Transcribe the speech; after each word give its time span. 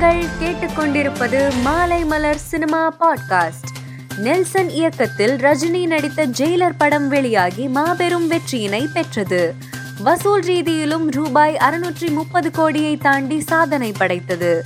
நீங்கள் 0.00 0.26
கேட்டுக்கொண்டிருப்பது 0.40 1.60
மாலை 1.62 2.04
மலர் 2.04 2.38
சினிமா 2.38 2.94
பாட்காஸ்ட். 3.00 3.70
நெல்சன் 4.16 4.68
இயக்கத்தில் 4.68 5.36
ரஜினி 5.36 5.86
நடித்த 5.86 6.26
ஜெயிலர் 6.26 6.74
படம் 6.78 7.08
வெளியாகி 7.08 7.68
மாபெரும் 7.68 8.30
வெற்றியினை 8.30 8.86
பெற்றது. 8.92 9.54
வசூல் 9.98 10.42
ரீதியிலும் 10.42 11.10
ரூபாய் 11.10 11.56
அறுநூற்றி 11.56 12.10
முப்பது 12.10 12.50
கோடியை 12.50 12.96
தாண்டி 12.96 13.40
சாதனை 13.40 13.92
படைத்தது. 13.92 14.62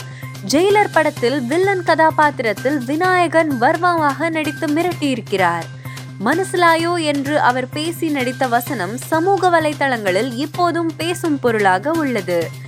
ஜெயிலர் 0.51 0.93
படத்தில் 0.93 1.41
வில்லன் 1.41 1.83
கதாபாத்திரத்தில் 1.83 2.85
விநாயகன் 2.85 3.53
வர்வாவாக 3.61 4.31
நடித்து 4.31 4.67
மிரட்டியிருக்கிறார். 4.67 5.65
மனசிலாயோ 6.25 7.03
என்று 7.03 7.41
அவர் 7.41 7.69
பேசி 7.69 8.09
நடித்த 8.09 8.47
வசனம் 8.47 8.97
சமூக 8.97 9.61
வலைதளங்களில் 9.61 10.35
இப்போதும் 10.35 10.93
பேசும் 10.97 11.41
பொருளாக 11.41 11.91
உள்ளது. 11.91 12.63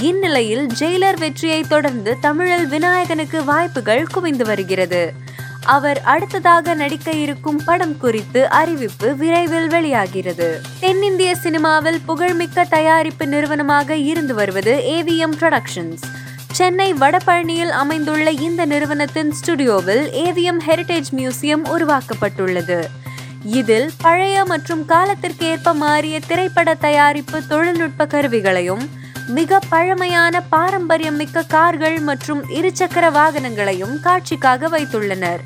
இந்நிலையில் 0.00 0.66
ஜெயிலர் 0.78 1.18
வெற்றியை 1.18 1.64
தொடர்ந்து 1.68 2.18
தமிழில் 2.20 2.66
விநாயகனுக்கு 2.66 3.44
வாய்ப்புகள் 3.44 4.06
குவிந்து 4.06 4.44
வருகிறது. 4.44 5.12
அவர் 5.64 6.00
அடுத்ததாக 6.00 6.74
நடிக்க 6.74 7.10
இருக்கும் 7.10 7.60
படம் 7.64 7.98
குறித்து 7.98 8.48
அறிவிப்பு 8.48 9.16
விரைவில் 9.16 9.68
வெளியாகிறது. 9.68 10.60
தென்னிந்திய 10.80 11.34
சினிமாவில் 11.36 12.00
புகழ்மிக்க 12.06 12.64
தயாரிப்பு 12.64 13.26
நிறுவனமாக 13.26 13.96
இருந்து 13.96 14.34
வருவது 14.34 14.82
ஏவிஎம் 14.86 15.36
புரொடக்ஷன்ஸ் 15.40 16.02
சென்னை 16.52 16.92
வடபழனியில் 16.92 17.70
அமைந்துள்ள 17.70 18.30
இந்த 18.30 18.64
நிறுவனத்தின் 18.64 19.32
ஸ்டுடியோவில் 19.32 20.10
ஏவிஎம் 20.10 20.60
ஹெரிடேஜ் 20.66 21.10
மியூசியம் 21.16 21.64
உருவாக்கப்பட்டுள்ளது. 21.64 22.84
இதில் 23.44 23.90
பழைய 24.00 24.44
மற்றும் 24.44 24.84
காலத்திற்கேற்ப 24.88 25.74
மாறிய 25.74 26.20
திரைப்பட 26.26 26.74
தயாரிப்பு 26.74 27.46
தொழில்நுட்ப 27.46 28.06
கருவிகளையும் 28.06 29.00
மிக 29.28 29.58
பழமையான 29.68 30.40
பாரம்பரியம் 30.40 31.16
மிக்க 31.16 31.42
கார்கள் 31.42 31.98
மற்றும் 31.98 32.44
இருசக்கர 32.48 33.10
வாகனங்களையும் 33.10 34.00
காட்சிக்காக 34.02 34.68
வைத்துள்ளனர். 34.68 35.38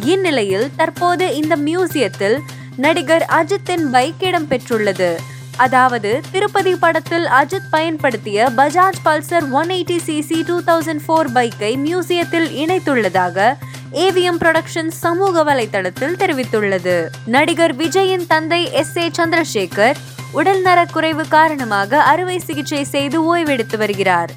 இந்நிலையில் 0.00 0.70
தற்போது 0.76 1.34
இந்த 1.34 1.56
மியூசியத்தில் 1.56 2.38
நடிகர் 2.76 3.26
அஜித்தின் 3.28 3.84
பைக் 3.90 4.22
இடம் 4.22 4.48
பெற்றுள்ளது. 4.48 5.16
அதாவது 5.56 6.20
திருப்பதி 6.30 6.74
படத்தில் 6.74 7.24
அஜித் 7.24 7.70
பயன்படுத்திய 7.70 8.50
Bajaj 8.56 9.00
Pulsar 9.04 9.50
one 9.50 9.68
eighty 9.68 9.98
CC 10.06 10.42
two 10.46 10.60
thousand 10.60 11.00
four 11.06 11.30
பைக்கை 11.34 11.76
மியூசியத்தில் 11.76 12.48
இணைத்துள்ளதாக 12.48 13.54
ஏவிஎம் 13.92 14.40
புரொடக்ஷன் 14.40 14.88
சமூக 14.88 15.44
வலைதளத்தில் 15.44 16.16
தெரிவித்துள்ளது. 16.16 17.08
நடிகர் 17.24 17.76
விஜயின் 17.76 18.26
தந்தை 18.26 18.72
எஸ் 18.72 18.96
ஏ 18.96 19.10
சந்திரசேகர் 19.18 19.96
உடல் 20.32 20.62
நலக்குறைவு 20.62 21.28
காரணமாக 21.28 22.02
அறுவை 22.02 22.38
சிகிச்சை 22.38 22.84
செய்து 22.84 23.36
ஓய்வெடுத்து 23.36 23.76
வருகிறார். 23.76 24.30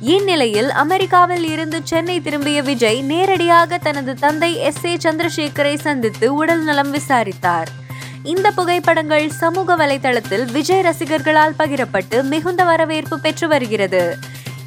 இந்நிலையில் 0.00 0.70
அமெரிக்காவில் 0.70 1.50
இருந்து 1.50 1.80
சென்னை 1.84 2.20
திரும்பிய 2.20 2.62
விஜய் 2.62 3.02
நேரடியாக 3.02 3.78
தனது 3.78 4.14
தந்தை 4.14 4.56
எஸ். 4.56 4.84
ஏ. 4.84 4.96
சந்திரசேகரை 4.96 5.78
சந்தித்து 5.78 6.34
உடல் 6.34 6.62
நலம் 6.62 6.90
விசாரித்தார். 6.90 7.68
இந்த 8.22 8.50
புகைப்படங்கள் 8.50 9.30
சமூக 9.30 9.76
வலைதளத்தில் 9.76 10.52
விஜய் 10.52 10.80
ரசிகர்களால் 10.80 11.54
பகிரப்பட்டு 11.58 12.22
மிகுந்த 12.22 12.64
வரவேற்பு 12.64 13.20
பெற்று 13.20 13.48
வருகிறது. 13.48 14.16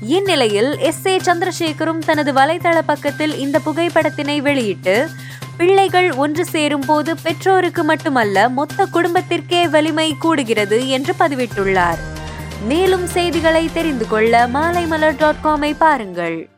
இந்நிலையில் 0.02 0.78
எஸ். 0.78 1.06
ஏ. 1.06 1.18
சந்திரசேகரும் 1.18 2.00
தனது 2.00 2.34
வலைதள 2.34 2.82
பக்கத்தில் 2.86 3.38
இந்த 3.38 3.60
புகைப்படத்தினை 3.66 4.38
வெளியிட்டு 4.38 5.10
பிள்ளைகள் 5.58 6.12
ஒன்று 6.12 6.46
சேரும் 6.46 6.86
போது 6.86 7.16
பெற்றோருக்கு 7.24 7.84
மட்டுமல்ல 7.84 8.50
மொத்த 8.50 8.86
குடும்பத்திற்கே 8.86 9.70
வலிமை 9.70 10.16
கூடுகிறது 10.24 10.88
என்று 10.88 11.14
பதிவிட்டுள்ளார். 11.20 11.98
மேலும் 12.64 13.08
செய்திகளை 13.08 13.70
தெரிந்து 13.74 14.08
கொள்ள 14.08 14.48
மாலைமலர் 14.48 15.18
டாட் 15.18 15.42
காமை 15.44 15.74
பாருங்கள். 15.78 16.50